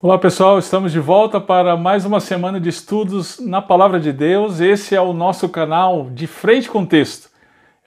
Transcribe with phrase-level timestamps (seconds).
[0.00, 4.60] Olá pessoal, estamos de volta para mais uma semana de estudos na Palavra de Deus.
[4.60, 7.28] Esse é o nosso canal de Frente com Texto,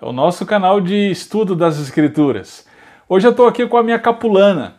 [0.01, 2.67] é o nosso canal de estudo das Escrituras.
[3.07, 4.75] Hoje eu estou aqui com a minha capulana.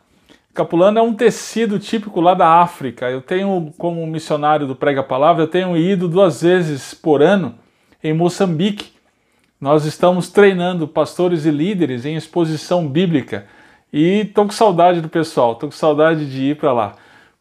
[0.53, 3.11] Capulana é um tecido típico lá da África.
[3.11, 7.55] Eu tenho, como missionário do Prega Palavra, eu tenho ido duas vezes por ano
[8.05, 8.93] em Moçambique.
[9.59, 13.47] Nós estamos treinando pastores e líderes em exposição bíblica
[13.91, 16.95] e estou com saudade do pessoal, estou com saudade de ir para lá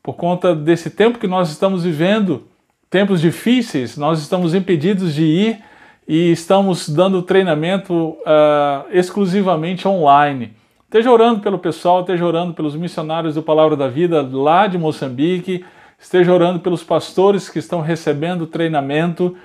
[0.03, 2.47] por conta desse tempo que nós estamos vivendo,
[2.89, 5.63] tempos difíceis, nós estamos impedidos de ir
[6.07, 10.53] e estamos dando treinamento uh, exclusivamente online.
[10.83, 15.63] Esteja orando pelo pessoal, esteja orando pelos missionários do Palavra da Vida lá de Moçambique,
[15.97, 19.37] esteja orando pelos pastores que estão recebendo treinamento,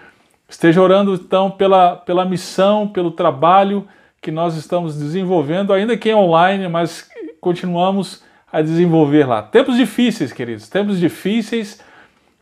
[0.48, 3.86] esteja orando então pela, pela missão, pelo trabalho
[4.20, 7.08] que nós estamos desenvolvendo, ainda que online, mas
[7.40, 9.42] continuamos a desenvolver lá.
[9.42, 11.80] Tempos difíceis, queridos, tempos difíceis,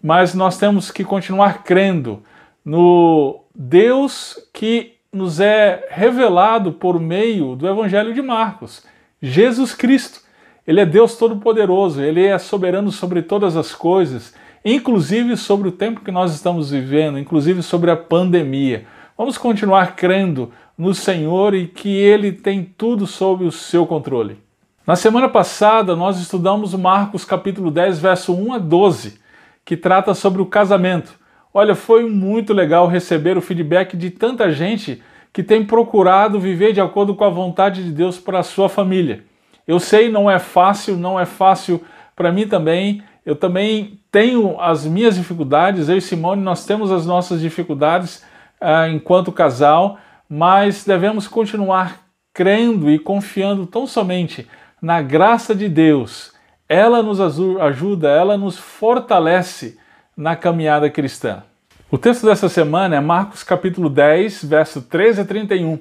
[0.02, 2.22] mas nós temos que continuar crendo
[2.64, 8.84] no Deus que nos é revelado por meio do Evangelho de Marcos,
[9.22, 10.20] Jesus Cristo.
[10.66, 16.00] Ele é Deus Todo-Poderoso, ele é soberano sobre todas as coisas, inclusive sobre o tempo
[16.00, 18.86] que nós estamos vivendo, inclusive sobre a pandemia.
[19.16, 24.38] Vamos continuar crendo no Senhor e que ele tem tudo sob o seu controle.
[24.86, 29.18] Na semana passada, nós estudamos Marcos capítulo 10, verso 1 a 12,
[29.64, 31.18] que trata sobre o casamento.
[31.54, 36.82] Olha, foi muito legal receber o feedback de tanta gente que tem procurado viver de
[36.82, 39.24] acordo com a vontade de Deus para a sua família.
[39.66, 41.80] Eu sei, não é fácil, não é fácil
[42.14, 43.02] para mim também.
[43.24, 48.22] Eu também tenho as minhas dificuldades, eu e Simone, nós temos as nossas dificuldades
[48.60, 49.98] uh, enquanto casal,
[50.28, 52.04] mas devemos continuar
[52.34, 54.46] crendo e confiando tão somente
[54.84, 56.30] na graça de Deus,
[56.68, 59.78] ela nos ajuda, ela nos fortalece
[60.14, 61.42] na caminhada cristã.
[61.90, 65.78] O texto dessa semana é Marcos capítulo 10, verso 13 a 31.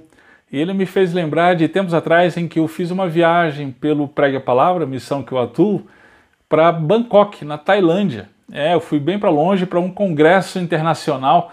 [0.49, 4.07] E ele me fez lembrar de tempos atrás em que eu fiz uma viagem pelo
[4.07, 5.85] Prega Palavra, missão que eu atuo,
[6.47, 8.29] para Bangkok, na Tailândia.
[8.49, 11.51] É, eu fui bem para longe para um congresso internacional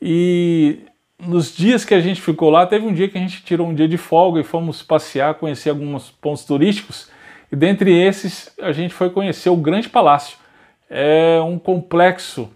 [0.00, 0.78] e
[1.18, 3.74] nos dias que a gente ficou lá, teve um dia que a gente tirou um
[3.74, 7.10] dia de folga e fomos passear, conhecer alguns pontos turísticos.
[7.50, 10.36] E dentre esses, a gente foi conhecer o Grande Palácio.
[10.88, 12.50] É um complexo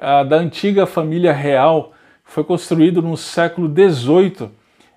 [0.00, 1.92] ah, da antiga família real,
[2.24, 4.50] foi construído no século XVIII.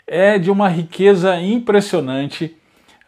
[0.07, 2.55] É de uma riqueza impressionante.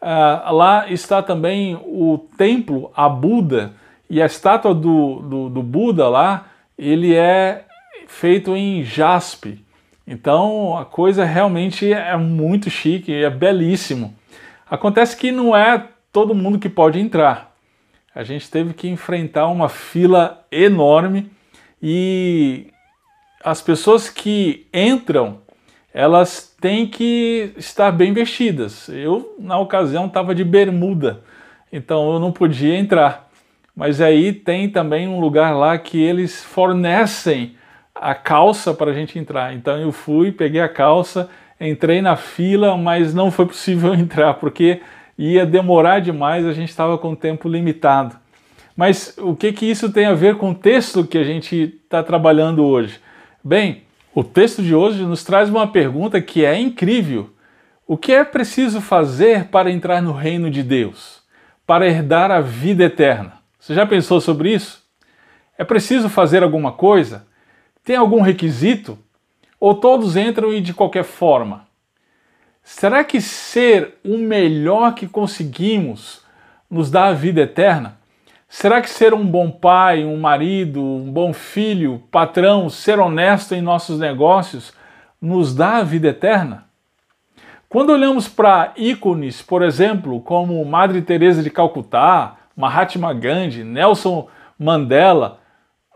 [0.01, 3.73] Ah, lá está também o templo a Buda,
[4.11, 6.47] e a estátua do, do, do Buda lá,
[6.77, 7.63] ele é
[8.07, 9.63] feito em jaspe.
[10.11, 14.13] Então a coisa realmente é muito chique, é belíssimo.
[14.69, 17.55] Acontece que não é todo mundo que pode entrar.
[18.13, 21.31] A gente teve que enfrentar uma fila enorme
[21.81, 22.67] e
[23.41, 25.39] as pessoas que entram,
[25.93, 28.89] elas têm que estar bem vestidas.
[28.89, 31.23] Eu, na ocasião, estava de bermuda,
[31.71, 33.29] então eu não podia entrar.
[33.73, 37.55] Mas aí tem também um lugar lá que eles fornecem
[38.01, 39.53] a calça para a gente entrar.
[39.53, 41.29] Então eu fui, peguei a calça,
[41.59, 44.81] entrei na fila, mas não foi possível entrar porque
[45.15, 48.15] ia demorar demais, a gente estava com tempo limitado.
[48.75, 52.01] Mas o que, que isso tem a ver com o texto que a gente está
[52.01, 52.99] trabalhando hoje?
[53.43, 53.83] Bem,
[54.15, 57.29] o texto de hoje nos traz uma pergunta que é incrível.
[57.85, 61.21] O que é preciso fazer para entrar no reino de Deus?
[61.67, 63.33] Para herdar a vida eterna?
[63.59, 64.81] Você já pensou sobre isso?
[65.55, 67.27] É preciso fazer alguma coisa?
[67.83, 68.97] Tem algum requisito?
[69.59, 71.67] Ou todos entram e de qualquer forma?
[72.63, 76.23] Será que ser o melhor que conseguimos
[76.69, 77.99] nos dá a vida eterna?
[78.47, 83.61] Será que ser um bom pai, um marido, um bom filho, patrão, ser honesto em
[83.61, 84.73] nossos negócios
[85.21, 86.65] nos dá a vida eterna?
[87.69, 94.27] Quando olhamos para ícones, por exemplo, como Madre Teresa de Calcutá, Mahatma Gandhi, Nelson
[94.59, 95.40] Mandela,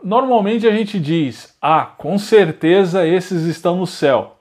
[0.06, 4.36] Normalmente a gente diz: "Ah, com certeza esses estão no céu".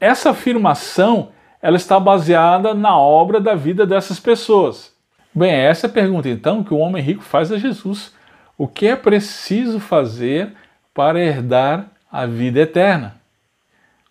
[0.00, 1.28] Essa afirmação,
[1.62, 4.92] ela está baseada na obra da vida dessas pessoas.
[5.32, 8.12] Bem, é essa a pergunta então que o homem rico faz a Jesus.
[8.56, 10.52] O que é preciso fazer
[10.92, 13.20] para herdar a vida eterna?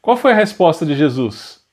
[0.02, 1.66] Qual foi a resposta de Jesus?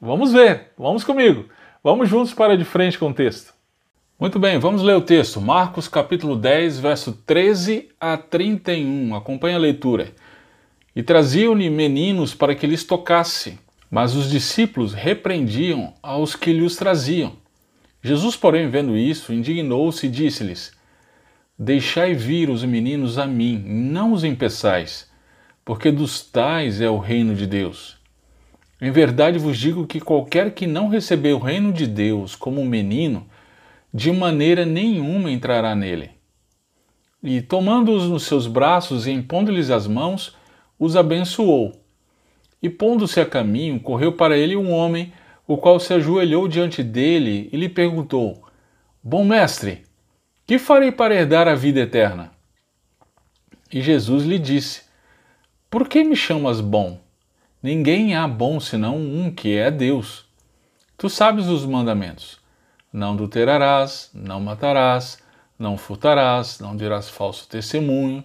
[0.00, 1.46] Vamos ver, vamos comigo.
[1.82, 3.55] Vamos juntos para de frente com o texto.
[4.18, 5.42] Muito bem, vamos ler o texto.
[5.42, 9.14] Marcos capítulo 10, verso 13 a 31.
[9.14, 10.10] Acompanhe a leitura.
[10.94, 13.58] E traziam-lhe meninos para que lhes tocasse,
[13.90, 17.34] mas os discípulos repreendiam aos que lhes traziam.
[18.02, 20.72] Jesus, porém, vendo isso, indignou-se e disse-lhes:
[21.58, 25.10] Deixai vir os meninos a mim, não os impeçais,
[25.62, 27.98] porque dos tais é o reino de Deus.
[28.80, 32.66] Em verdade vos digo que qualquer que não receber o reino de Deus como um
[32.66, 33.26] menino,
[33.92, 36.10] de maneira nenhuma entrará nele.
[37.22, 40.36] E tomando-os nos seus braços e impondo-lhes as mãos,
[40.78, 41.72] os abençoou.
[42.62, 45.12] E pondo-se a caminho, correu para ele um homem,
[45.46, 48.44] o qual se ajoelhou diante dele e lhe perguntou:
[49.02, 49.84] Bom mestre,
[50.46, 52.32] que farei para herdar a vida eterna?
[53.72, 54.82] E Jesus lhe disse:
[55.70, 57.00] Por que me chamas bom?
[57.62, 60.24] Ninguém há bom senão um que é Deus.
[60.96, 62.40] Tu sabes os mandamentos:
[62.96, 65.18] não adulterarás, não matarás,
[65.58, 68.24] não furtarás, não dirás falso testemunho,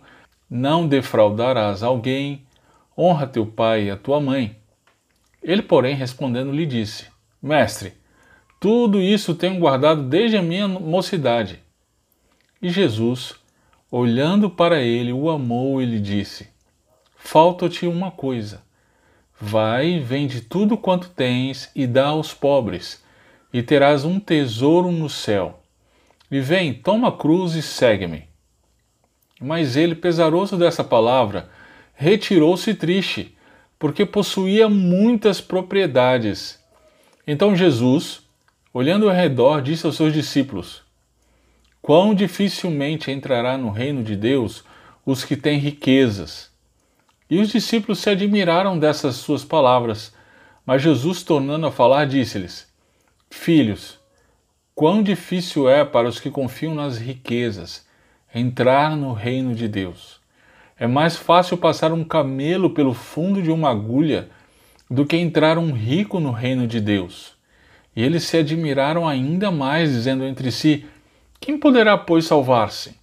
[0.50, 2.46] não defraudarás alguém,
[2.98, 4.56] honra teu pai e a tua mãe.
[5.44, 7.08] Ele, porém, respondendo, lhe disse:
[7.42, 7.94] Mestre,
[8.60, 11.60] tudo isso tenho guardado desde a minha mocidade.
[12.62, 13.36] E Jesus,
[13.90, 16.48] olhando para ele, o amou e lhe disse:
[17.18, 18.62] Falta-te uma coisa
[19.44, 23.04] Vai, vende tudo quanto tens e dá aos pobres,
[23.54, 25.62] e terás um tesouro no céu.
[26.30, 28.26] E vem, toma a cruz e segue-me.
[29.40, 31.50] Mas ele, pesaroso dessa palavra,
[31.94, 33.36] retirou-se triste,
[33.78, 36.60] porque possuía muitas propriedades.
[37.26, 38.22] Então Jesus,
[38.74, 40.84] olhando ao redor, disse aos seus discípulos:
[41.82, 44.64] Quão dificilmente entrará no reino de Deus
[45.06, 46.52] os que têm riquezas
[47.32, 50.14] e os discípulos se admiraram dessas suas palavras.
[50.66, 52.68] Mas Jesus, tornando a falar, disse-lhes:
[53.32, 53.98] Filhos,
[54.76, 57.88] quão difícil é para os que confiam nas riquezas
[58.34, 60.20] entrar no reino de Deus.
[60.78, 64.30] É mais fácil passar um camelo pelo fundo de uma agulha
[64.90, 67.34] do que entrar um rico no reino de Deus.
[67.96, 70.86] E eles se admiraram ainda mais, dizendo entre si:
[71.40, 72.96] Quem poderá, pois, salvar-se?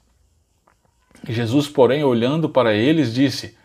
[1.27, 3.57] Jesus, porém, olhando para eles, disse: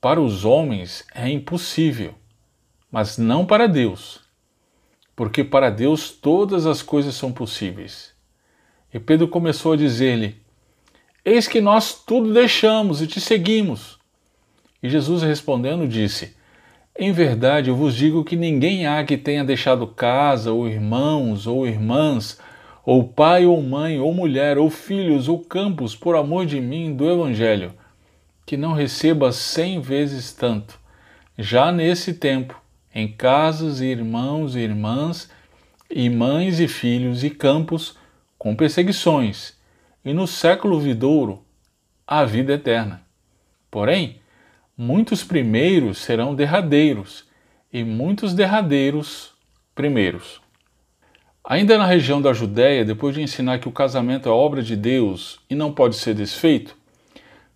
[0.00, 2.14] para os homens é impossível,
[2.90, 4.20] mas não para Deus,
[5.20, 8.14] porque para Deus todas as coisas são possíveis.
[8.90, 10.34] E Pedro começou a dizer-lhe:
[11.22, 13.98] Eis que nós tudo deixamos e te seguimos.
[14.82, 16.34] E Jesus respondendo disse:
[16.98, 21.66] Em verdade eu vos digo que ninguém há que tenha deixado casa, ou irmãos, ou
[21.66, 22.40] irmãs,
[22.82, 27.04] ou pai, ou mãe, ou mulher, ou filhos, ou campos, por amor de mim do
[27.04, 27.74] Evangelho
[28.46, 30.80] que não receba cem vezes tanto,
[31.38, 32.60] já nesse tempo,
[32.94, 35.30] em casas, irmãos e irmãs,
[35.90, 37.96] e mães e filhos e campos,
[38.38, 39.54] com perseguições,
[40.04, 41.44] e no século vidouro,
[42.06, 43.02] a vida eterna.
[43.70, 44.20] Porém,
[44.76, 47.28] muitos primeiros serão derradeiros,
[47.72, 49.32] e muitos derradeiros
[49.74, 50.40] primeiros.
[51.44, 55.40] Ainda na região da Judéia, depois de ensinar que o casamento é obra de Deus
[55.48, 56.76] e não pode ser desfeito,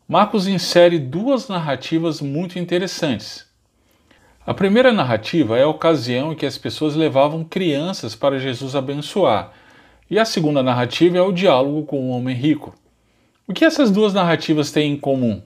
[0.06, 3.43] Marcos insere duas narrativas muito interessantes.
[4.46, 9.52] A primeira narrativa é a ocasião em que as pessoas levavam crianças para Jesus abençoar,
[10.10, 12.74] e a segunda narrativa é o diálogo com o homem rico.
[13.48, 15.42] O que essas duas narrativas têm em comum?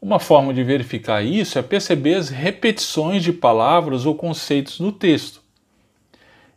[0.00, 5.42] Uma forma de verificar isso é perceber as repetições de palavras ou conceitos no texto.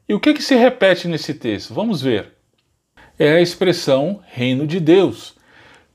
[0.07, 1.74] E o que, que se repete nesse texto?
[1.74, 2.31] Vamos ver.
[3.19, 5.35] É a expressão reino de Deus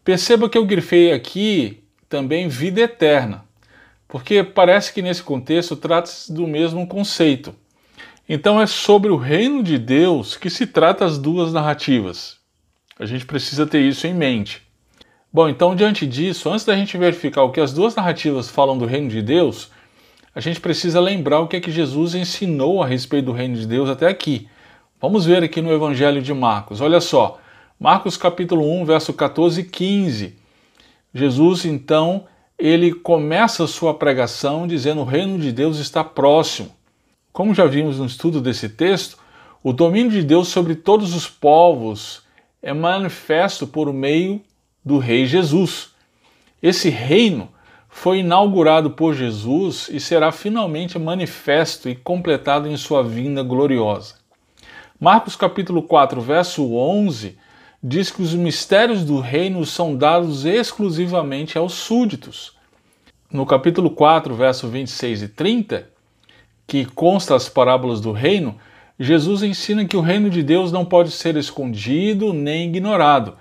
[0.08, 3.44] Perceba que eu grifei aqui também vida eterna,
[4.08, 7.54] porque parece que nesse contexto trata-se do mesmo conceito.
[8.26, 12.38] Então é sobre o reino de Deus que se trata as duas narrativas.
[12.98, 14.62] A gente precisa ter isso em mente.
[15.32, 18.86] Bom, então diante disso, antes da gente verificar o que as duas narrativas falam do
[18.86, 19.70] reino de Deus,
[20.34, 23.66] a gente precisa lembrar o que é que Jesus ensinou a respeito do reino de
[23.66, 24.48] Deus até aqui.
[25.00, 26.80] Vamos ver aqui no Evangelho de Marcos.
[26.80, 27.38] Olha só,
[27.78, 30.36] Marcos capítulo 1, verso 14 e 15.
[31.14, 32.24] Jesus, então,
[32.58, 36.74] ele começa sua pregação dizendo: o reino de Deus está próximo.
[37.32, 39.16] Como já vimos no estudo desse texto,
[39.62, 42.22] o domínio de Deus sobre todos os povos
[42.60, 44.40] é manifesto por meio
[44.84, 45.90] do Rei Jesus.
[46.60, 47.48] Esse reino
[47.88, 54.16] foi inaugurado por Jesus e será finalmente manifesto e completado em sua vinda gloriosa.
[54.98, 57.38] Marcos capítulo 4, verso 11
[57.82, 62.52] diz que os mistérios do reino são dados exclusivamente aos súditos.
[63.30, 65.88] No capítulo 4, verso 26 e 30,
[66.66, 68.56] que consta as parábolas do reino,
[68.98, 73.34] Jesus ensina que o reino de Deus não pode ser escondido nem ignorado.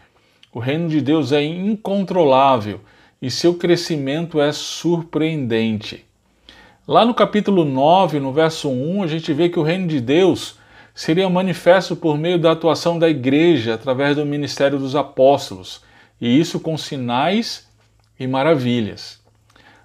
[0.53, 2.79] O reino de Deus é incontrolável
[3.21, 6.05] e seu crescimento é surpreendente.
[6.87, 10.56] Lá no capítulo 9, no verso 1, a gente vê que o reino de Deus
[10.97, 15.83] seria manifesto por meio da atuação da igreja através do ministério dos apóstolos,
[16.19, 17.67] e isso com sinais
[18.19, 19.21] e maravilhas.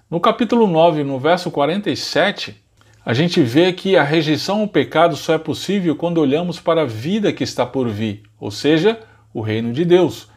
[0.09, 2.59] No capítulo 9, no verso 47,
[3.05, 6.87] a gente vê que a rejeição ao pecado só é possível quando olhamos para a
[6.87, 8.99] vida que está por vir, ou seja,
[9.31, 10.27] o reino de Deus.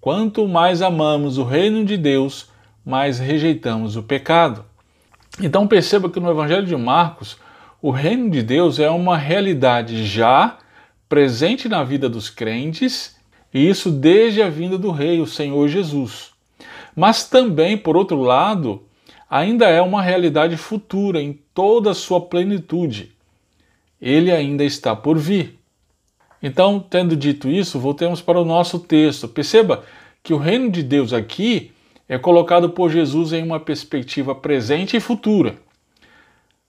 [0.00, 2.48] Quanto mais amamos o reino de Deus,
[2.82, 4.64] mais rejeitamos o pecado.
[5.38, 7.36] Então perceba que no Evangelho de Marcos,
[7.84, 10.56] o reino de Deus é uma realidade já
[11.06, 13.14] presente na vida dos crentes,
[13.52, 16.30] e isso desde a vinda do Rei, o Senhor Jesus.
[16.96, 18.84] Mas também, por outro lado,
[19.28, 23.12] ainda é uma realidade futura em toda a sua plenitude.
[24.00, 25.58] Ele ainda está por vir.
[26.42, 29.28] Então, tendo dito isso, voltemos para o nosso texto.
[29.28, 29.84] Perceba
[30.22, 31.70] que o reino de Deus aqui
[32.08, 35.62] é colocado por Jesus em uma perspectiva presente e futura.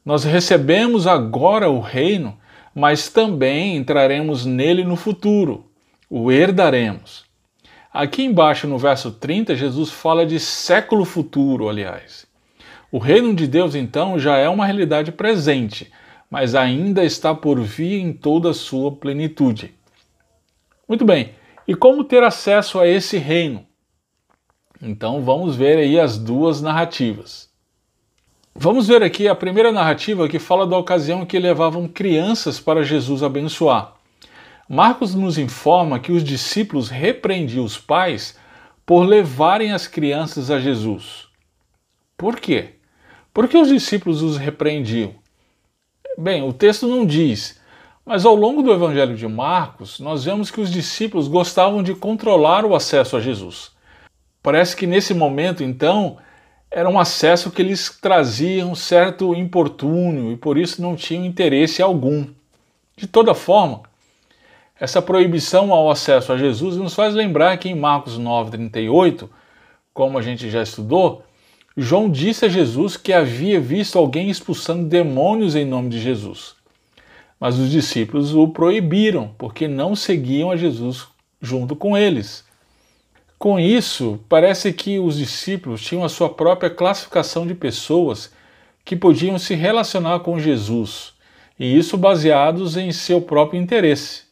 [0.06, 2.38] Nós recebemos agora o reino,
[2.76, 5.66] mas também entraremos nele no futuro,
[6.08, 7.26] o herdaremos.
[7.92, 12.28] Aqui embaixo no verso 30, Jesus fala de século futuro, aliás.
[12.92, 15.92] O reino de Deus, então, já é uma realidade presente,
[16.30, 19.74] mas ainda está por vir em toda a sua plenitude.
[20.88, 21.32] Muito bem,
[21.68, 23.66] e como ter acesso a esse reino?
[24.80, 27.45] Então vamos ver aí as duas narrativas.
[28.58, 32.86] Vamos ver aqui a primeira narrativa que fala da ocasião em que levavam crianças para
[32.86, 33.96] Jesus abençoar.
[34.68, 38.40] Marcos nos informa que os discípulos repreendiam os pais
[38.86, 41.28] por levarem as crianças a Jesus.
[42.18, 42.76] Por quê?
[43.34, 45.14] Por que os discípulos os repreendiam?
[46.18, 47.60] Bem, o texto não diz,
[48.06, 52.64] mas ao longo do Evangelho de Marcos, nós vemos que os discípulos gostavam de controlar
[52.64, 53.72] o acesso a Jesus.
[54.42, 56.18] Parece que nesse momento, então,
[56.76, 62.28] era um acesso que eles traziam certo importúnio e por isso não tinham interesse algum.
[62.98, 63.84] De toda forma,
[64.78, 69.30] essa proibição ao acesso a Jesus nos faz lembrar que em Marcos 9,38,
[69.94, 71.24] como a gente já estudou,
[71.78, 76.56] João disse a Jesus que havia visto alguém expulsando demônios em nome de Jesus.
[77.40, 81.08] Mas os discípulos o proibiram, porque não seguiam a Jesus
[81.42, 82.45] junto com eles.
[83.38, 88.32] Com isso, parece que os discípulos tinham a sua própria classificação de pessoas
[88.84, 91.14] que podiam se relacionar com Jesus,
[91.60, 94.24] e isso baseados em seu próprio interesse.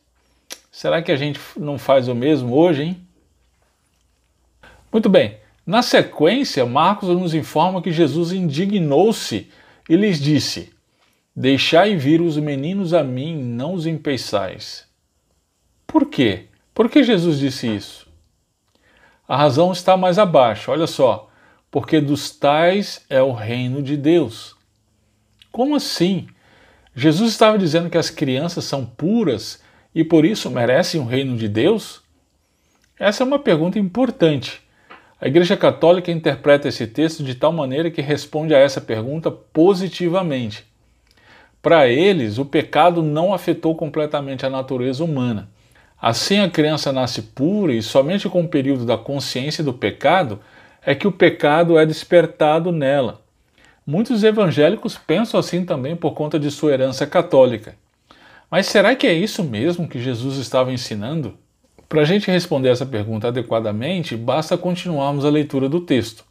[0.71, 3.07] Será que a gente não faz o mesmo hoje, hein?
[4.91, 5.37] Muito bem.
[5.65, 9.49] Na sequência, Marcos nos informa que Jesus indignou-se
[9.89, 10.73] e lhes disse:
[11.35, 14.85] Deixai vir os meninos a mim, não os impeçais.
[15.87, 16.45] Por quê?
[16.73, 18.02] Por que Jesus disse isso?
[19.33, 21.27] A razão está mais abaixo, olha só.
[21.71, 24.55] Porque dos tais é o reino de Deus.
[25.51, 26.27] Como assim?
[26.95, 29.59] Jesus estava dizendo que as crianças são puras
[29.95, 32.03] e por isso merecem o reino de Deus?
[32.99, 34.61] Essa é uma pergunta importante.
[35.19, 40.63] A Igreja Católica interpreta esse texto de tal maneira que responde a essa pergunta positivamente.
[41.59, 45.49] Para eles, o pecado não afetou completamente a natureza humana.
[46.05, 50.37] Assim a criança nasce pura e somente com o período da consciência do pecado
[50.85, 53.21] é que o pecado é despertado nela.
[53.87, 57.75] Muitos evangélicos pensam assim também por conta de sua herança católica.
[58.51, 61.37] Mas será que é isso mesmo que Jesus estava ensinando?
[61.87, 66.25] Para a gente responder essa pergunta adequadamente, basta continuarmos a leitura do texto.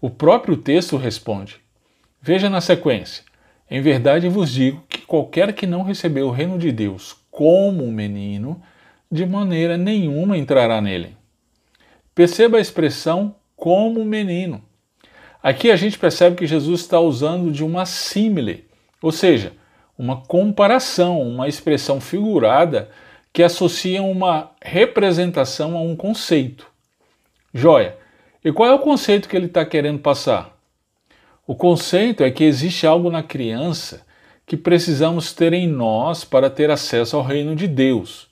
[0.00, 1.56] O próprio texto responde.
[2.22, 3.24] Veja na sequência:
[3.70, 7.92] Em verdade vos digo que qualquer que não recebeu o reino de Deus como um
[7.92, 8.62] menino,
[9.16, 11.16] de maneira nenhuma entrará nele.
[12.14, 14.62] Perceba a expressão como menino.
[15.42, 18.66] Aqui a gente percebe que Jesus está usando de uma símile,
[19.02, 19.52] ou seja,
[19.98, 22.90] uma comparação, uma expressão figurada
[23.32, 26.66] que associa uma representação a um conceito.
[27.52, 27.96] Joia.
[28.44, 30.56] E qual é o conceito que ele está querendo passar?
[31.46, 34.06] O conceito é que existe algo na criança
[34.46, 38.25] que precisamos ter em nós para ter acesso ao reino de Deus.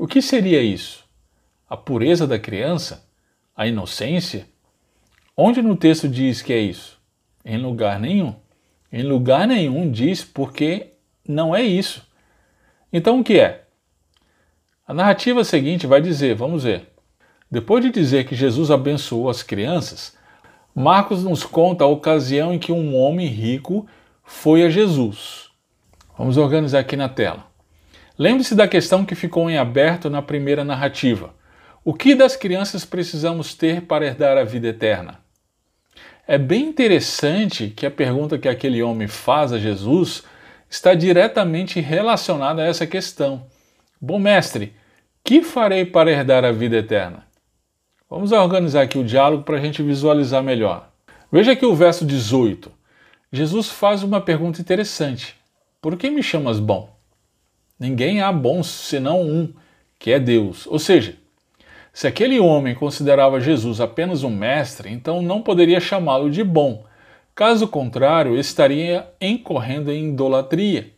[0.00, 1.04] O que seria isso?
[1.68, 3.06] A pureza da criança?
[3.54, 4.46] A inocência?
[5.36, 6.98] Onde no texto diz que é isso?
[7.44, 8.34] Em lugar nenhum.
[8.90, 10.94] Em lugar nenhum diz porque
[11.28, 12.02] não é isso.
[12.90, 13.64] Então o que é?
[14.88, 16.88] A narrativa seguinte vai dizer, vamos ver.
[17.50, 20.16] Depois de dizer que Jesus abençoou as crianças,
[20.74, 23.86] Marcos nos conta a ocasião em que um homem rico
[24.24, 25.50] foi a Jesus.
[26.16, 27.49] Vamos organizar aqui na tela.
[28.20, 31.32] Lembre-se da questão que ficou em aberto na primeira narrativa.
[31.82, 35.20] O que das crianças precisamos ter para herdar a vida eterna?
[36.28, 40.22] É bem interessante que a pergunta que aquele homem faz a Jesus
[40.68, 43.46] está diretamente relacionada a essa questão.
[43.98, 44.74] Bom mestre,
[45.24, 47.24] que farei para herdar a vida eterna?
[48.06, 50.90] Vamos organizar aqui o diálogo para a gente visualizar melhor.
[51.32, 52.70] Veja aqui o verso 18.
[53.32, 55.34] Jesus faz uma pergunta interessante:
[55.80, 56.99] Por que me chamas bom?
[57.80, 59.54] Ninguém há bom senão um,
[59.98, 60.66] que é Deus.
[60.66, 61.16] Ou seja,
[61.94, 66.84] se aquele homem considerava Jesus apenas um mestre, então não poderia chamá-lo de bom.
[67.34, 70.92] Caso contrário, estaria incorrendo em idolatria.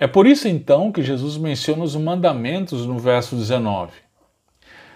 [0.00, 3.92] É por isso então que Jesus menciona os mandamentos no verso 19.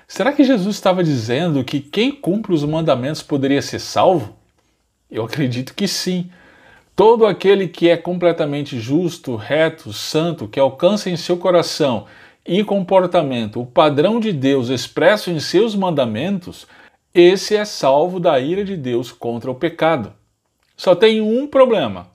[0.09, 4.35] Será que Jesus estava dizendo que quem cumpre os mandamentos poderia ser salvo?
[5.11, 6.31] Eu acredito que sim.
[6.95, 12.07] Todo aquele que é completamente justo, reto, santo, que alcança em seu coração
[12.47, 16.67] e comportamento o padrão de Deus expresso em seus mandamentos,
[17.15, 20.13] esse é salvo da ira de Deus contra o pecado.
[20.77, 22.09] Só tem um problema.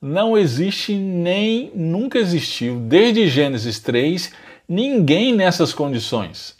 [0.00, 4.32] Não existe nem nunca existiu, desde Gênesis 3,
[4.68, 6.59] ninguém nessas condições.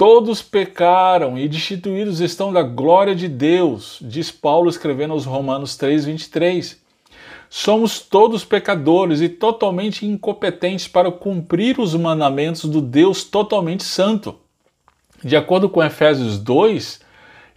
[0.00, 6.80] Todos pecaram e destituídos estão da glória de Deus, diz Paulo escrevendo aos Romanos 3:23.
[7.50, 14.36] Somos todos pecadores e totalmente incompetentes para cumprir os mandamentos do Deus totalmente santo.
[15.22, 17.02] De acordo com Efésios 2,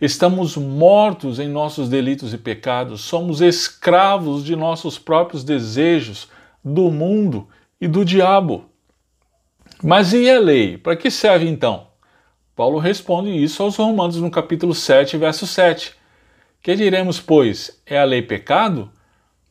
[0.02, 6.28] estamos mortos em nossos delitos e pecados, somos escravos de nossos próprios desejos,
[6.62, 7.48] do mundo
[7.80, 8.66] e do diabo.
[9.82, 10.78] Mas e a lei?
[10.78, 11.93] Para que serve então?
[12.56, 15.96] Paulo responde isso aos Romanos no capítulo 7, verso 7.
[16.62, 18.92] Que diremos, pois, é a lei pecado?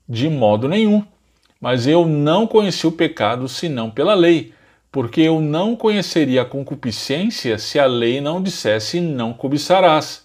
[0.08, 1.04] De modo nenhum.
[1.60, 4.54] Mas eu não conheci o pecado senão pela lei,
[4.90, 10.24] porque eu não conheceria a concupiscência se a lei não dissesse não cobiçarás.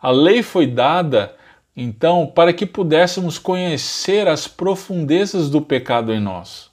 [0.00, 1.36] A lei foi dada,
[1.76, 6.69] então, para que pudéssemos conhecer as profundezas do pecado em nós.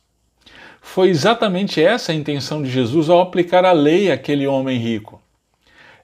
[0.88, 5.22] Foi exatamente essa a intenção de Jesus ao aplicar a lei àquele homem rico.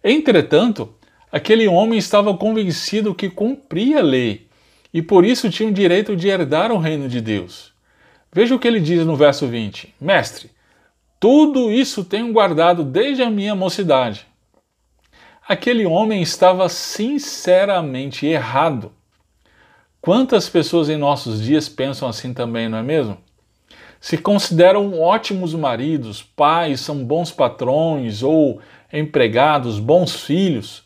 [0.03, 0.93] Entretanto,
[1.31, 4.45] aquele homem estava convencido que cumpria a lei
[4.93, 7.71] e por isso tinha o direito de herdar o reino de Deus.
[8.31, 10.51] Veja o que ele diz no verso 20: Mestre,
[11.17, 14.27] tudo isso tenho guardado desde a minha mocidade.
[15.47, 18.91] Aquele homem estava sinceramente errado.
[20.01, 23.17] Quantas pessoas em nossos dias pensam assim também, não é mesmo?
[24.03, 28.59] Se consideram ótimos maridos, pais, são bons patrões ou
[28.91, 30.83] empregados, bons filhos.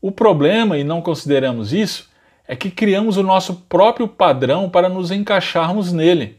[0.00, 2.08] O problema, e não consideramos isso,
[2.48, 6.38] é que criamos o nosso próprio padrão para nos encaixarmos nele.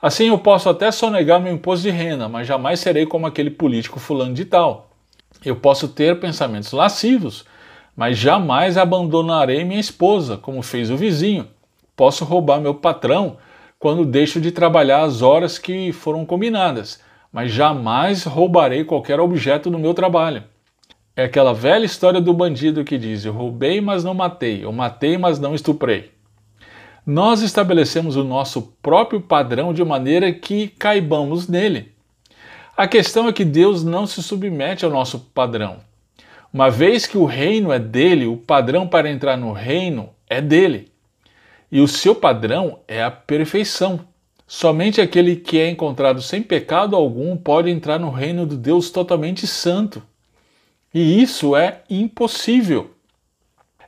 [0.00, 3.98] Assim eu posso até sonegar meu imposto de renda, mas jamais serei como aquele político
[3.98, 4.88] fulano de tal.
[5.44, 7.44] Eu posso ter pensamentos lascivos,
[7.96, 11.48] mas jamais abandonarei minha esposa, como fez o vizinho.
[11.96, 13.36] Posso roubar meu patrão,
[13.78, 17.00] quando deixo de trabalhar as horas que foram combinadas,
[17.32, 20.42] mas jamais roubarei qualquer objeto no meu trabalho.
[21.14, 25.16] É aquela velha história do bandido que diz: Eu roubei, mas não matei, eu matei,
[25.16, 26.10] mas não estuprei.
[27.06, 31.92] Nós estabelecemos o nosso próprio padrão de maneira que caibamos nele.
[32.76, 35.78] A questão é que Deus não se submete ao nosso padrão.
[36.52, 40.90] Uma vez que o reino é dele, o padrão para entrar no reino é dele
[41.70, 44.00] e o seu padrão é a perfeição.
[44.46, 49.46] Somente aquele que é encontrado sem pecado algum pode entrar no reino do Deus totalmente
[49.46, 50.02] santo.
[50.92, 52.90] E isso é impossível.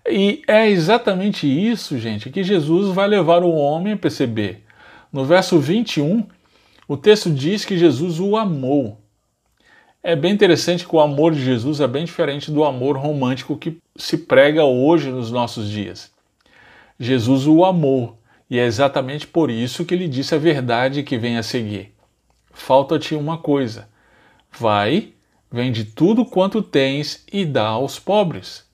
[0.06, 4.64] E é exatamente isso, gente, que Jesus vai levar o homem a perceber.
[5.10, 6.26] No verso 21,
[6.86, 8.98] o texto diz que Jesus o amou.
[10.02, 13.78] É bem interessante que o amor de Jesus é bem diferente do amor romântico que
[13.96, 16.10] se prega hoje nos nossos dias.
[17.02, 18.18] Jesus o amou,
[18.50, 21.94] e é exatamente por isso que ele disse a verdade que vem a seguir.
[22.52, 23.88] Falta-te uma coisa:
[24.52, 25.14] vai,
[25.50, 28.68] vende tudo quanto tens e dá aos pobres.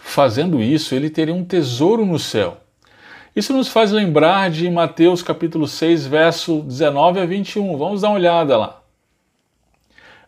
[0.00, 2.60] Fazendo isso, ele teria um tesouro no céu.
[3.36, 7.76] Isso nos faz lembrar de Mateus capítulo 6, verso 19 a 21.
[7.76, 8.82] Vamos dar uma olhada lá.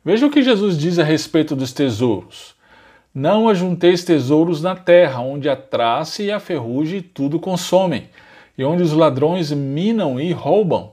[0.04, 2.55] Veja o que Jesus diz a respeito dos tesouros.
[3.18, 8.10] Não ajunteis tesouros na terra, onde a traça e a ferrugem tudo consomem,
[8.58, 10.92] e onde os ladrões minam e roubam.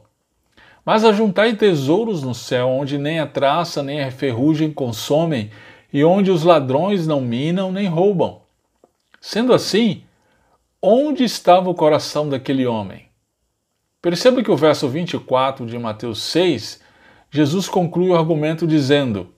[0.86, 5.52] Mas ajuntai tesouros no céu, onde nem a traça nem a ferrugem consomem,
[5.92, 8.40] e onde os ladrões não minam nem roubam.
[9.20, 10.04] Sendo assim,
[10.82, 13.08] onde estava o coração daquele homem?
[14.02, 16.80] Perceba que o verso 24 de Mateus 6,
[17.30, 19.33] Jesus conclui o argumento dizendo: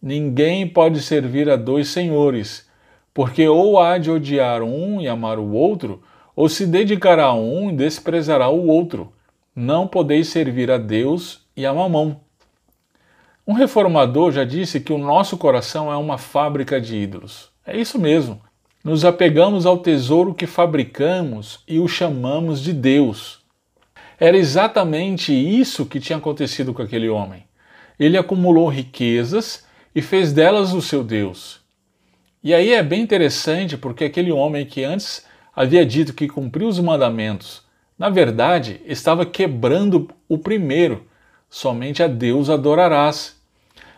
[0.00, 2.68] Ninguém pode servir a dois senhores,
[3.12, 6.02] porque ou há de odiar um e amar o outro,
[6.36, 9.12] ou se dedicará a um e desprezará o outro.
[9.54, 12.20] Não podeis servir a Deus e a mamão.
[13.44, 17.50] Um reformador já disse que o nosso coração é uma fábrica de ídolos.
[17.66, 18.40] É isso mesmo.
[18.84, 23.40] Nos apegamos ao tesouro que fabricamos e o chamamos de Deus.
[24.20, 27.44] Era exatamente isso que tinha acontecido com aquele homem.
[27.98, 31.60] Ele acumulou riquezas e fez delas o seu Deus.
[32.42, 35.24] E aí é bem interessante porque aquele homem que antes
[35.54, 37.62] havia dito que cumpriu os mandamentos,
[37.98, 41.06] na verdade estava quebrando o primeiro:
[41.50, 43.36] somente a Deus adorarás.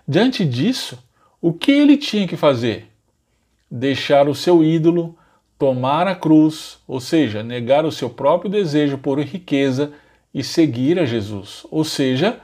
[0.09, 0.99] Diante disso,
[1.41, 2.89] o que ele tinha que fazer?
[3.71, 5.17] Deixar o seu ídolo,
[5.59, 9.93] tomar a cruz, ou seja, negar o seu próprio desejo por riqueza
[10.33, 12.41] e seguir a Jesus, ou seja,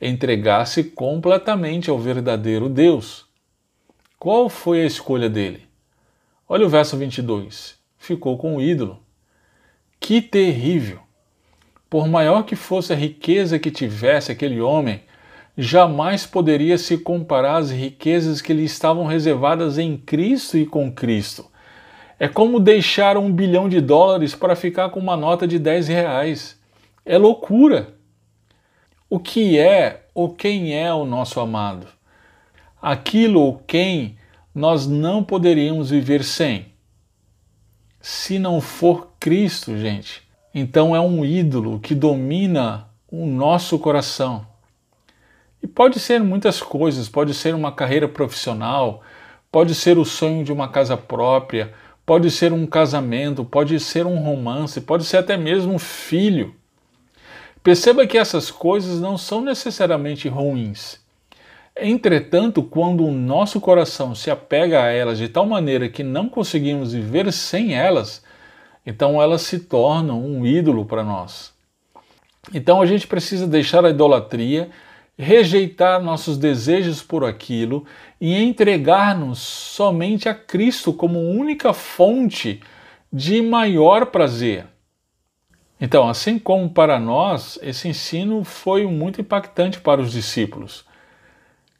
[0.00, 3.26] entregar-se completamente ao verdadeiro Deus.
[4.18, 5.62] Qual foi a escolha dele?
[6.48, 7.76] Olha o verso 22.
[7.98, 9.00] Ficou com o ídolo.
[10.00, 11.00] Que terrível!
[11.90, 15.02] Por maior que fosse a riqueza que tivesse aquele homem,
[15.56, 21.46] jamais poderia se comparar às riquezas que lhe estavam reservadas em Cristo e com Cristo.
[22.18, 26.58] É como deixar um bilhão de dólares para ficar com uma nota de 10 reais.
[27.04, 27.97] É loucura!
[29.08, 31.98] O que é ou quem é o nosso amado?
[32.80, 34.16] aquilo ou quem
[34.54, 36.66] nós não poderíamos viver sem.
[38.00, 40.22] Se não for Cristo, gente,
[40.54, 44.46] então é um ídolo que domina o nosso coração.
[45.62, 49.02] E pode ser muitas coisas, pode ser uma carreira profissional,
[49.50, 51.74] pode ser o sonho de uma casa própria,
[52.06, 56.54] pode ser um casamento, pode ser um romance, pode ser até mesmo um filho.
[57.68, 60.98] Perceba que essas coisas não são necessariamente ruins.
[61.78, 66.94] Entretanto, quando o nosso coração se apega a elas de tal maneira que não conseguimos
[66.94, 68.24] viver sem elas,
[68.86, 71.52] então elas se tornam um ídolo para nós.
[72.54, 74.70] Então a gente precisa deixar a idolatria,
[75.18, 77.84] rejeitar nossos desejos por aquilo
[78.18, 82.62] e entregar-nos somente a Cristo como única fonte
[83.12, 84.64] de maior prazer.
[85.80, 90.84] Então, assim como para nós, esse ensino foi muito impactante para os discípulos.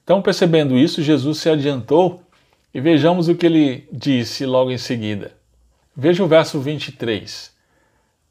[0.05, 2.23] Então, percebendo isso, Jesus se adiantou
[2.73, 5.33] e vejamos o que ele disse logo em seguida.
[5.97, 7.53] Veja o verso 23.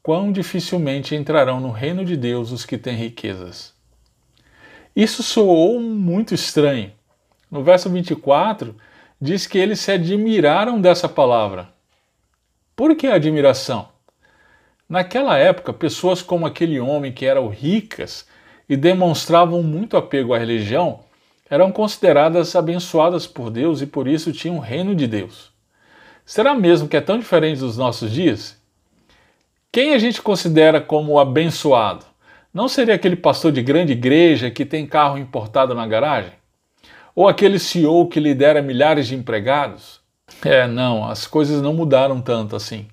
[0.02, 3.74] Quão dificilmente entrarão no reino de Deus os que têm riquezas.
[4.96, 6.92] Isso soou muito estranho.
[7.50, 8.74] No verso 24,
[9.20, 11.68] diz que eles se admiraram dessa palavra.
[12.74, 13.88] Por que admiração?
[14.88, 18.26] Naquela época, pessoas como aquele homem que eram ricas
[18.66, 21.00] e demonstravam muito apego à religião
[21.50, 25.50] eram consideradas abençoadas por Deus e por isso tinham o reino de Deus.
[26.24, 28.56] Será mesmo que é tão diferente dos nossos dias?
[29.72, 32.04] Quem a gente considera como abençoado?
[32.52, 36.32] Não seria aquele pastor de grande igreja que tem carro importado na garagem?
[37.14, 40.00] Ou aquele CEO que lidera milhares de empregados?
[40.44, 42.86] É, não, as coisas não mudaram tanto assim.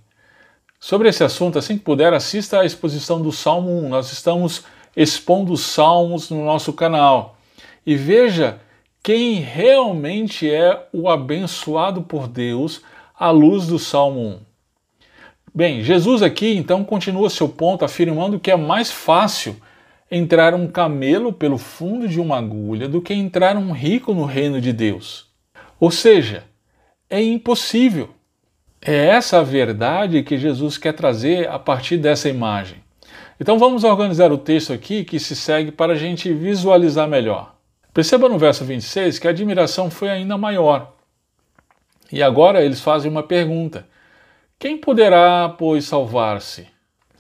[0.86, 3.90] Sobre esse assunto, assim que puder, assista à exposição do Salmo 1.
[3.90, 7.40] Nós estamos expondo os salmos no nosso canal
[7.84, 8.60] e veja
[9.02, 12.84] quem realmente é o abençoado por Deus
[13.18, 14.40] à luz do Salmo 1.
[15.56, 19.60] Bem, Jesus aqui então continua seu ponto afirmando que é mais fácil
[20.12, 24.62] entrar um camelo pelo fundo de uma agulha do que entrar um rico no reino
[24.62, 25.26] de Deus.
[25.80, 26.44] Ou seja,
[27.10, 28.15] é impossível.
[28.88, 32.84] É essa a verdade que Jesus quer trazer a partir dessa imagem.
[33.40, 37.56] Então vamos organizar o texto aqui que se segue para a gente visualizar melhor.
[37.92, 40.94] Perceba no verso 26 que a admiração foi ainda maior.
[42.12, 43.88] E agora eles fazem uma pergunta:
[44.60, 46.68] Quem poderá, pois, salvar-se?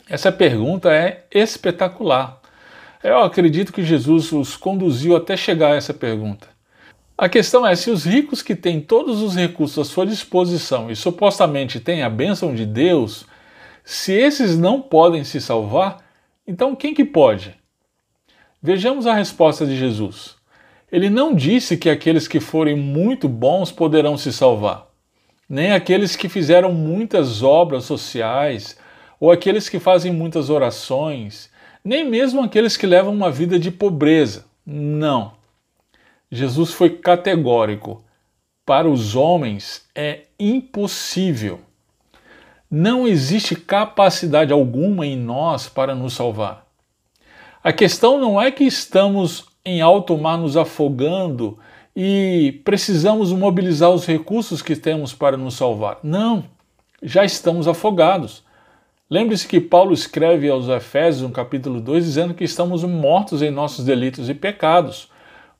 [0.07, 2.41] Essa pergunta é espetacular.
[3.03, 6.54] Eu acredito que Jesus os conduziu até chegar a essa pergunta.
[7.17, 10.97] A questão é se os ricos que têm todos os recursos à sua disposição e
[10.97, 13.25] supostamente têm a bênção de Deus,
[13.85, 16.03] se esses não podem se salvar,
[16.45, 17.55] então quem que pode?
[18.61, 20.35] Vejamos a resposta de Jesus.
[20.91, 24.87] Ele não disse que aqueles que forem muito bons poderão se salvar,
[25.47, 28.77] nem aqueles que fizeram muitas obras sociais,
[29.21, 31.49] ou aqueles que fazem muitas orações,
[31.81, 34.45] nem mesmo aqueles que levam uma vida de pobreza.
[34.65, 35.44] Não.
[36.35, 38.03] Jesus foi categórico.
[38.65, 41.59] Para os homens é impossível.
[42.69, 46.65] Não existe capacidade alguma em nós para nos salvar.
[47.63, 51.57] A questão não é que estamos em alto mar nos afogando
[51.95, 55.99] e precisamos mobilizar os recursos que temos para nos salvar.
[56.03, 56.43] Não,
[57.01, 58.43] já estamos afogados.
[59.09, 63.85] Lembre-se que Paulo escreve aos Efésios, no capítulo 2, dizendo que estamos mortos em nossos
[63.85, 65.09] delitos e pecados.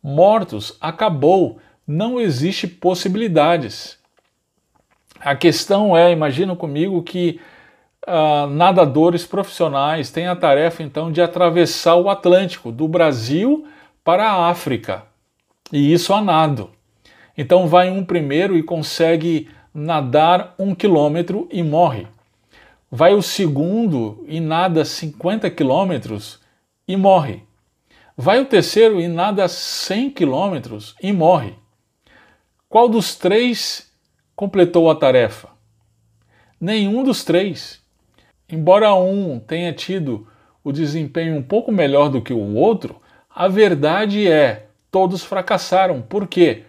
[0.07, 3.97] Mortos, acabou, não existe possibilidades.
[5.19, 7.39] A questão é, imagina comigo que
[8.05, 13.65] uh, nadadores profissionais têm a tarefa então de atravessar o Atlântico, do Brasil
[14.03, 15.05] para a África,
[15.73, 16.69] e isso a nado.
[17.35, 22.05] Então vai um primeiro e consegue nadar um quilômetro e morre.
[22.91, 26.39] Vai o segundo e nada 50 quilômetros
[26.87, 27.44] e morre.
[28.17, 31.55] Vai o terceiro e nada 100 quilômetros e morre.
[32.69, 33.91] Qual dos três
[34.35, 35.49] completou a tarefa?
[36.59, 37.81] Nenhum dos três.
[38.47, 40.27] Embora um tenha tido
[40.63, 46.01] o desempenho um pouco melhor do que o outro, a verdade é, todos fracassaram.
[46.01, 46.63] Por quê?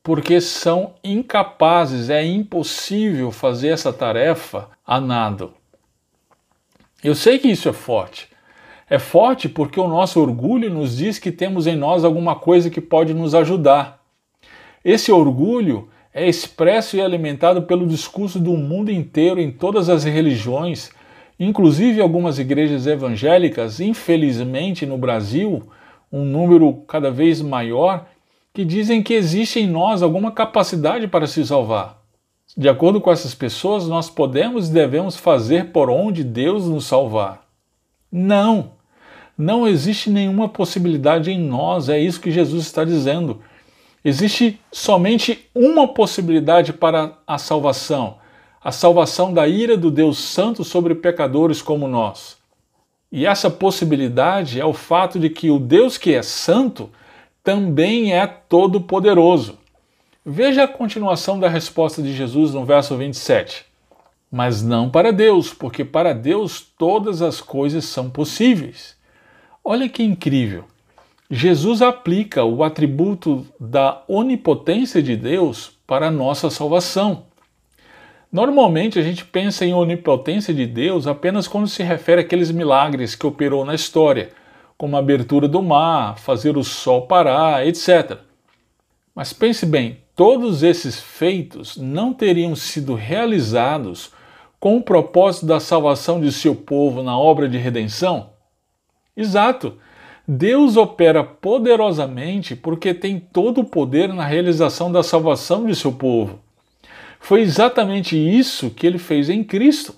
[0.00, 5.54] Porque são incapazes, é impossível fazer essa tarefa a nado.
[7.02, 8.28] Eu sei que isso é forte.
[8.94, 12.80] É forte porque o nosso orgulho nos diz que temos em nós alguma coisa que
[12.80, 14.00] pode nos ajudar.
[14.84, 20.90] Esse orgulho é expresso e alimentado pelo discurso do mundo inteiro em todas as religiões
[21.38, 25.64] Inclusive, algumas igrejas evangélicas, infelizmente no Brasil,
[26.12, 28.06] um número cada vez maior,
[28.52, 32.00] que dizem que existe em nós alguma capacidade para se salvar.
[32.56, 37.44] De acordo com essas pessoas, nós podemos e devemos fazer por onde Deus nos salvar.
[38.12, 38.73] Não!
[39.36, 43.40] Não existe nenhuma possibilidade em nós, é isso que Jesus está dizendo.
[44.04, 48.18] Existe somente uma possibilidade para a salvação
[48.64, 52.38] a salvação da ira do Deus Santo sobre pecadores como nós.
[53.12, 56.88] E essa possibilidade é o fato de que o Deus que é santo
[57.44, 59.58] também é todo-poderoso.
[60.24, 63.66] Veja a continuação da resposta de Jesus no verso 27.
[64.32, 68.96] Mas não para Deus, porque para Deus todas as coisas são possíveis.
[69.66, 70.64] Olha que incrível!
[71.30, 77.24] Jesus aplica o atributo da onipotência de Deus para a nossa salvação.
[78.30, 83.26] Normalmente a gente pensa em onipotência de Deus apenas quando se refere àqueles milagres que
[83.26, 84.32] operou na história,
[84.76, 88.18] como a abertura do mar, fazer o sol parar, etc.
[89.14, 94.12] Mas pense bem, todos esses feitos não teriam sido realizados
[94.60, 98.33] com o propósito da salvação de seu povo na obra de redenção?
[99.16, 99.78] Exato!
[100.26, 106.40] Deus opera poderosamente porque tem todo o poder na realização da salvação de seu povo.
[107.20, 109.94] Foi exatamente isso que ele fez em Cristo.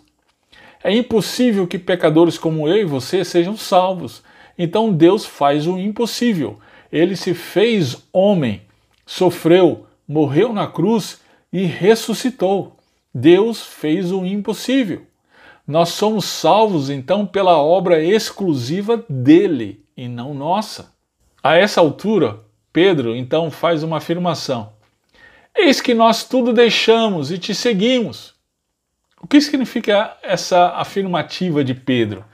[0.83, 4.23] É impossível que pecadores como eu e você sejam salvos.
[4.59, 6.59] Então Deus faz o impossível.
[6.91, 8.63] Ele se fez homem,
[9.05, 11.21] sofreu, morreu na cruz
[11.53, 12.77] e ressuscitou.
[13.15, 15.06] Deus fez o impossível.
[15.67, 20.95] Nós somos salvos então pela obra exclusiva dele e não nossa.
[21.43, 22.41] A essa altura,
[22.73, 24.73] Pedro então faz uma afirmação:
[25.57, 28.35] Eis que nós tudo deixamos e te seguimos.
[29.21, 32.25] O que significa essa afirmativa de Pedro?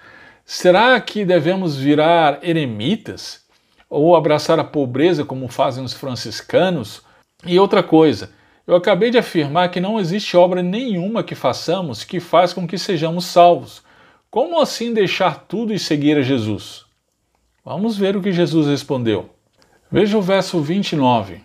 [0.45, 3.47] Será que devemos virar eremitas?
[3.89, 7.03] Ou abraçar a pobreza como fazem os franciscanos?
[7.47, 8.31] E outra coisa,
[8.67, 12.79] eu acabei de afirmar que não existe obra nenhuma que façamos que faz com que
[12.79, 13.83] sejamos salvos.
[14.31, 16.85] Como assim deixar tudo e seguir a Jesus?
[17.65, 19.31] Vamos ver o que Jesus respondeu.
[19.91, 21.41] Veja o verso 29.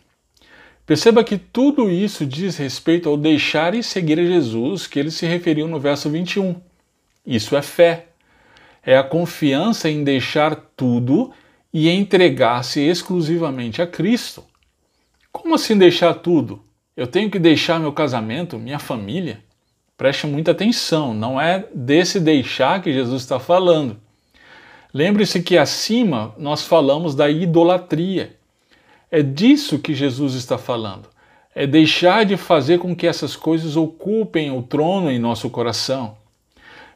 [0.85, 5.25] Perceba que tudo isso diz respeito ao deixar e seguir a Jesus, que ele se
[5.25, 6.55] referiu no verso 21.
[7.25, 8.07] Isso é fé.
[8.81, 11.33] É a confiança em deixar tudo
[11.73, 14.45] e entregar-se exclusivamente a Cristo.
[15.29, 16.63] Como assim deixar tudo?
[16.97, 19.37] Eu tenho que deixar meu casamento, minha família?
[19.95, 23.97] Preste muita atenção, não é desse deixar que Jesus está falando.
[24.91, 28.35] Lembre-se que acima nós falamos da idolatria.
[29.11, 31.07] É disso que Jesus está falando.
[31.53, 36.17] É deixar de fazer com que essas coisas ocupem o trono em nosso coração.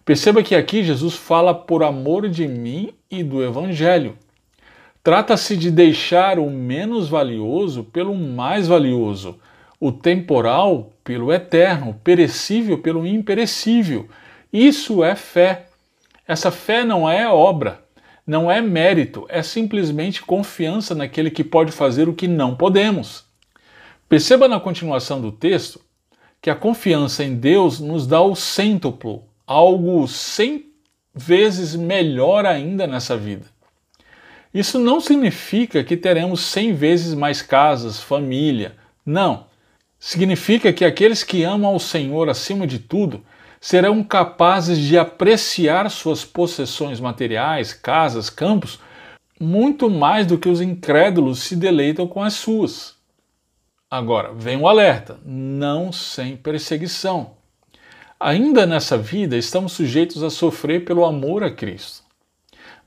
[0.04, 4.18] Perceba que aqui Jesus fala por amor de mim e do Evangelho.
[5.04, 9.40] Trata-se de deixar o menos valioso pelo mais valioso,
[9.82, 14.08] o temporal pelo eterno, o perecível pelo imperecível.
[14.54, 15.66] Isso é fé.
[16.28, 17.84] Essa fé não é obra,
[18.26, 23.26] não é mérito, é simplesmente confiança naquele que pode fazer o que não podemos.
[24.08, 25.82] Perceba na continuação do texto
[26.40, 30.68] que a confiança em Deus nos dá o cêntuplo, algo cem
[31.14, 33.48] vezes melhor ainda nessa vida.
[34.54, 38.76] Isso não significa que teremos cem vezes mais casas, família.
[39.04, 39.50] Não.
[40.04, 43.24] Significa que aqueles que amam ao Senhor acima de tudo
[43.62, 48.80] serão capazes de apreciar suas possessões materiais, casas, campos,
[49.40, 52.96] muito mais do que os incrédulos se deleitam com as suas.
[53.92, 57.34] Agora, vem o um alerta: não sem perseguição.
[58.20, 62.02] Ainda nessa vida estamos sujeitos a sofrer pelo amor a Cristo.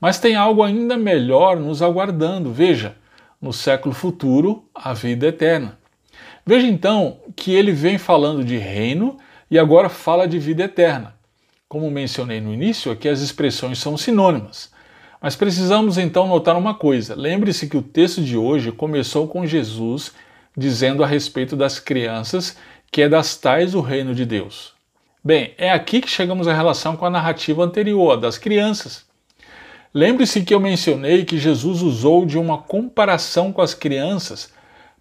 [0.01, 2.51] Mas tem algo ainda melhor nos aguardando.
[2.51, 2.97] Veja,
[3.41, 5.77] no século futuro, a vida eterna.
[6.45, 9.17] Veja então que ele vem falando de reino
[9.49, 11.15] e agora fala de vida eterna.
[11.67, 14.71] Como mencionei no início, aqui as expressões são sinônimas.
[15.19, 20.13] Mas precisamos então notar uma coisa: lembre-se que o texto de hoje começou com Jesus
[20.55, 22.55] dizendo a respeito das crianças
[22.91, 24.73] que é das tais o reino de Deus.
[25.23, 29.03] Bem, é aqui que chegamos à relação com a narrativa anterior, a das crianças.
[29.91, 34.53] Lembre-se que eu mencionei que Jesus usou de uma comparação com as crianças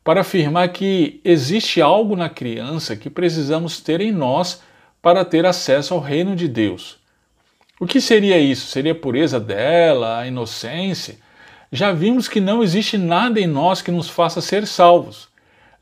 [0.04, 4.62] para afirmar que existe algo na criança que precisamos ter em nós
[5.00, 6.98] para ter acesso ao reino de Deus.
[7.80, 8.66] O que seria isso?
[8.66, 11.16] Seria a pureza dela, a inocência?
[11.72, 15.28] Já vimos que não existe nada em nós que nos faça ser salvos.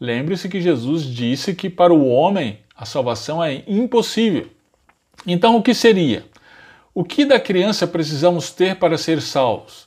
[0.00, 4.48] Lembre-se que Jesus disse que para o homem a salvação é impossível.
[5.26, 6.24] Então, o que seria?
[6.94, 9.86] O que da criança precisamos ter para ser salvos?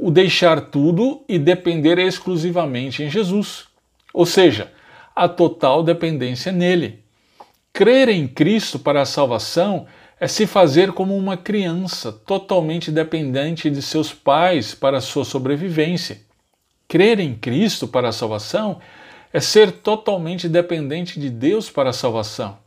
[0.00, 3.64] O deixar tudo e depender exclusivamente em Jesus.
[4.14, 4.72] Ou seja,
[5.14, 7.02] a total dependência nele.
[7.72, 9.86] Crer em Cristo para a salvação
[10.20, 16.20] é se fazer como uma criança, totalmente dependente de seus pais para sua sobrevivência.
[16.86, 18.80] Crer em Cristo para a salvação
[19.32, 22.58] é ser totalmente dependente de Deus para a salvação.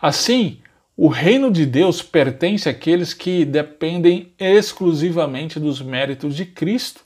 [0.00, 0.58] Assim,
[0.96, 7.00] o reino de Deus pertence àqueles que dependem exclusivamente dos méritos de Cristo,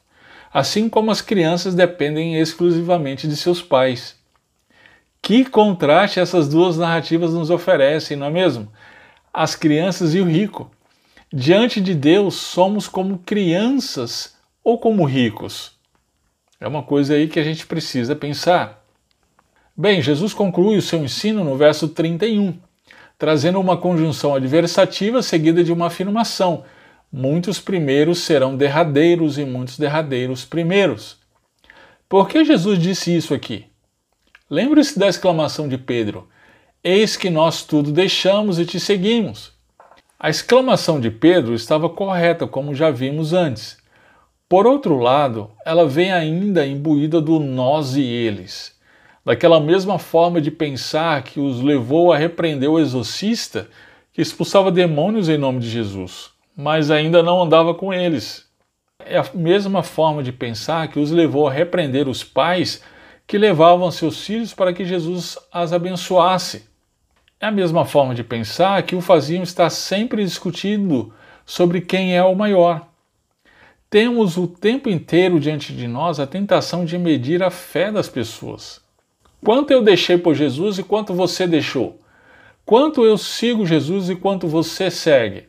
[0.53, 4.17] assim como as crianças dependem exclusivamente de seus pais.
[5.23, 8.71] Que contraste essas duas narrativas nos oferecem, não é mesmo?
[9.33, 10.71] As crianças e o rico.
[11.33, 15.73] Diante de Deus, somos como crianças ou como ricos?
[16.61, 18.85] É uma coisa aí que a gente precisa pensar.
[19.77, 22.59] Bem, Jesus conclui o seu ensino no verso 31,
[23.19, 26.63] trazendo uma conjunção adversativa seguida de uma afirmação:
[27.13, 31.19] muitos primeiros serão derradeiros e muitos derradeiros primeiros.
[32.09, 33.67] Por que Jesus disse isso aqui?
[34.49, 36.29] Lembre-se da exclamação de Pedro:
[36.83, 39.53] Eis que nós tudo deixamos e te seguimos.
[40.21, 43.77] A exclamação de Pedro estava correta, como já vimos antes.
[44.49, 48.78] Por outro lado, ela vem ainda imbuída do nós e eles
[49.29, 53.69] daquela mesma forma de pensar que os levou a repreender o exorcista
[54.11, 58.47] que expulsava demônios em nome de Jesus, mas ainda não andava com eles.
[58.99, 62.83] É a mesma forma de pensar que os levou a repreender os pais
[63.27, 66.67] que levavam seus filhos para que Jesus as abençoasse.
[67.39, 71.13] É a mesma forma de pensar que o faziam estar sempre discutindo
[71.45, 72.89] sobre quem é o maior.
[73.91, 78.88] Temos o tempo inteiro diante de nós a tentação de medir a fé das pessoas.
[79.45, 82.01] Quanto eu deixei por Jesus e quanto você deixou?
[82.65, 85.49] Quanto eu sigo Jesus e quanto você segue?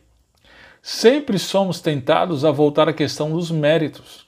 [0.82, 4.26] Sempre somos tentados a voltar à questão dos méritos.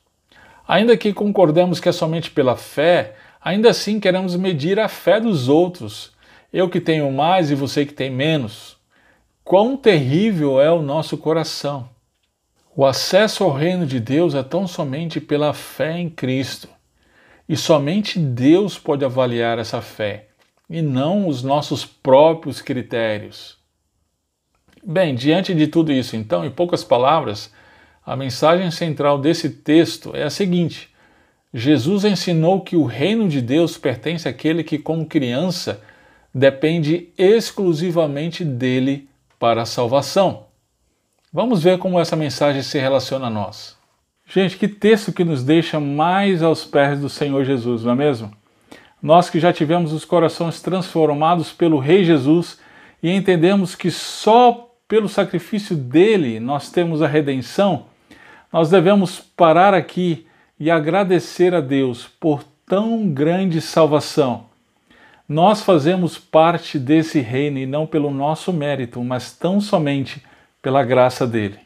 [0.66, 5.48] Ainda que concordemos que é somente pela fé, ainda assim queremos medir a fé dos
[5.48, 6.12] outros.
[6.52, 8.76] Eu que tenho mais e você que tem menos.
[9.42, 11.88] Quão terrível é o nosso coração!
[12.76, 16.68] O acesso ao reino de Deus é tão somente pela fé em Cristo.
[17.52, 20.28] E somente Deus pode avaliar essa fé
[20.70, 23.58] e não os nossos próprios critérios.
[24.82, 27.52] Bem, diante de tudo isso, então, em poucas palavras,
[28.06, 30.88] a mensagem central desse texto é a seguinte:
[31.52, 35.82] Jesus ensinou que o reino de Deus pertence àquele que, como criança,
[36.34, 40.46] depende exclusivamente dele para a salvação.
[41.30, 43.81] Vamos ver como essa mensagem se relaciona a nós.
[44.34, 48.32] Gente, que texto que nos deixa mais aos pés do Senhor Jesus, não é mesmo?
[49.02, 52.58] Nós que já tivemos os corações transformados pelo Rei Jesus
[53.02, 57.84] e entendemos que só pelo sacrifício dele nós temos a redenção,
[58.50, 60.26] nós devemos parar aqui
[60.58, 64.46] e agradecer a Deus por tão grande salvação.
[65.28, 70.24] Nós fazemos parte desse reino e não pelo nosso mérito, mas tão somente
[70.62, 71.58] pela graça dele.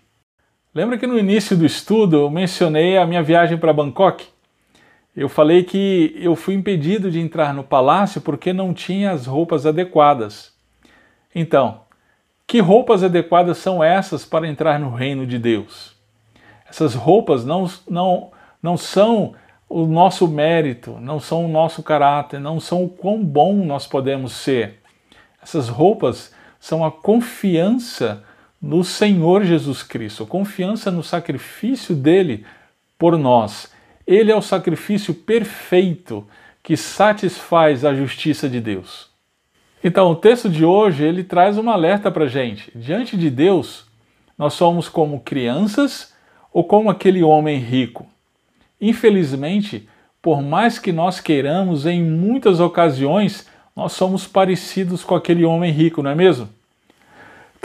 [0.77, 4.27] Lembra que no início do estudo eu mencionei a minha viagem para Bangkok?
[5.17, 9.65] Eu falei que eu fui impedido de entrar no palácio porque não tinha as roupas
[9.65, 10.53] adequadas.
[11.35, 11.81] Então,
[12.47, 15.97] que roupas adequadas são essas para entrar no reino de Deus?
[16.69, 18.31] Essas roupas não, não,
[18.63, 19.33] não são
[19.71, 24.33] o nosso mérito, não são o nosso caráter, não são o quão bom nós podemos
[24.33, 24.83] ser.
[25.43, 28.23] Essas roupas são a confiança
[28.61, 32.45] no Senhor Jesus Cristo, confiança no sacrifício dele
[32.99, 33.73] por nós.
[34.07, 36.27] Ele é o sacrifício perfeito
[36.63, 39.09] que satisfaz a justiça de Deus.
[39.85, 42.73] Então, o texto de hoje ele traz um alerta para gente.
[42.75, 43.87] Diante de Deus,
[44.37, 46.15] nós somos como crianças
[46.53, 48.07] ou como aquele homem rico.
[48.81, 49.89] Infelizmente,
[50.21, 53.47] por mais que nós queiramos, em muitas ocasiões,
[53.77, 56.49] nós somos parecidos com aquele homem rico, não é mesmo?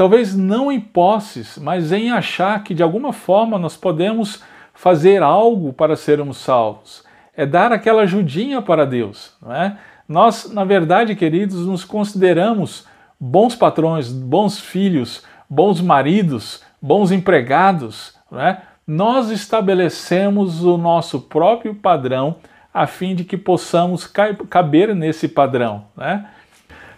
[0.02, 4.41] Talvez não em posses, mas em achar que de alguma forma nós podemos
[4.74, 7.04] fazer algo para sermos salvos.
[7.38, 9.78] É dar aquela ajudinha para Deus, não é?
[10.10, 12.88] Nós, na verdade, queridos, nos consideramos
[13.20, 18.60] bons patrões, bons filhos, bons maridos, bons empregados, não é?
[18.88, 22.38] Nós estabelecemos o nosso próprio padrão
[22.74, 24.08] a fim de que possamos
[24.49, 26.26] caber nesse padrão, né?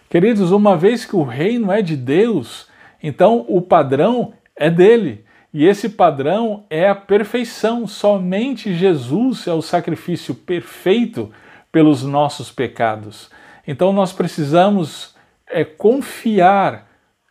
[0.10, 2.72] Queridos, uma vez que o reino é de Deus,
[3.04, 5.26] então o padrão é dele.
[5.54, 7.86] E esse padrão é a perfeição.
[7.86, 11.30] Somente Jesus é o sacrifício perfeito
[11.72, 13.30] pelos nossos pecados.
[13.68, 15.16] Então nós precisamos
[15.48, 16.88] é, confiar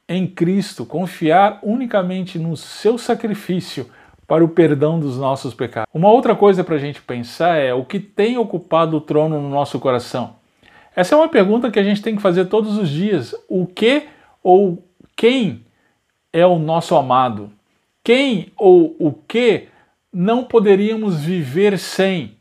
[0.08, 3.88] em Cristo, confiar unicamente no seu sacrifício
[4.26, 5.90] para o perdão dos nossos pecados.
[5.92, 9.48] Uma outra coisa para a gente pensar é o que tem ocupado o trono no
[9.48, 10.36] nosso coração.
[10.94, 13.34] Essa é uma pergunta que a gente tem que fazer todos os dias.
[13.48, 14.04] O que
[14.42, 14.86] ou
[15.22, 15.64] quem
[16.32, 17.52] é o nosso amado?
[18.02, 19.68] Quem ou o que
[20.12, 22.36] não poderíamos viver sem?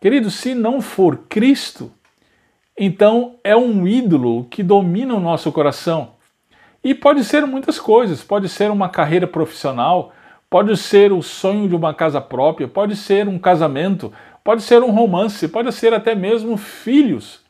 [0.00, 1.92] Querido, se não for Cristo,
[2.74, 6.12] então é um ídolo que domina o nosso coração.
[6.82, 10.14] E pode ser muitas coisas, pode ser uma carreira profissional,
[10.48, 14.10] pode ser o sonho de uma casa própria, pode ser um casamento,
[14.42, 17.42] pode ser um romance, pode ser até mesmo filhos.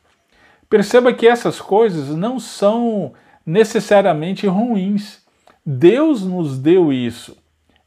[0.68, 3.14] Perceba que essas coisas não são
[3.45, 5.22] necessariamente ruins.
[5.64, 7.36] Deus nos deu isso.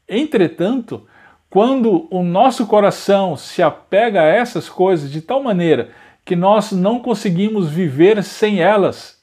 [0.08, 1.06] Entretanto,
[1.50, 5.90] quando o nosso coração se apega a essas coisas de tal maneira
[6.24, 9.22] que nós não conseguimos viver sem elas,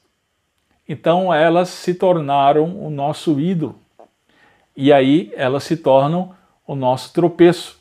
[0.88, 3.78] então elas se tornaram o nosso ídolo
[4.76, 6.34] e aí elas se tornam
[6.66, 7.78] o nosso tropeço.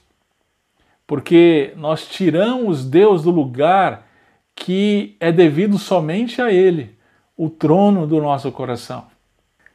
[1.05, 4.07] Porque nós tiramos Deus do lugar
[4.55, 6.95] que é devido somente a Ele,
[7.37, 9.05] o trono do nosso coração.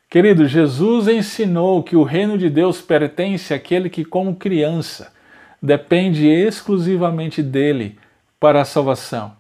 [0.09, 5.13] Querido, Jesus ensinou que o reino de Deus pertence àquele que, como criança,
[5.61, 7.99] depende exclusivamente dele
[8.41, 9.33] para a salvação.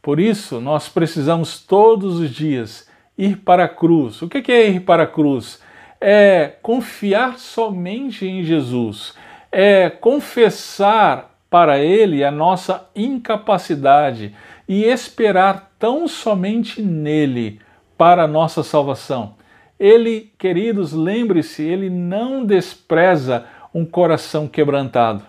[0.00, 2.88] Por isso, nós precisamos todos os dias
[3.18, 4.22] ir para a cruz.
[4.22, 5.60] O que é ir para a cruz?
[6.00, 9.14] é confiar somente em Jesus,
[9.50, 14.34] é confessar para Ele a nossa incapacidade
[14.68, 17.60] e esperar tão somente nele
[17.96, 19.34] para a nossa salvação.
[19.78, 25.22] Ele, queridos, lembre-se, ele não despreza um coração quebrantado.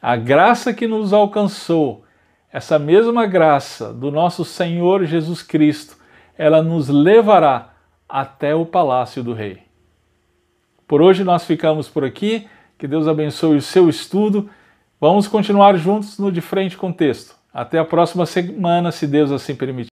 [0.00, 2.04] A graça que nos alcançou,
[2.52, 5.96] essa mesma graça do nosso Senhor Jesus Cristo,
[6.36, 7.74] ela nos levará
[8.08, 9.62] até o palácio do Rei.
[10.86, 12.48] Por hoje nós ficamos por aqui.
[12.78, 14.48] Que Deus abençoe o seu estudo.
[15.00, 17.37] Vamos continuar juntos no De Frente com Texto.
[17.58, 19.87] Até a próxima semana, se Deus assim permitir.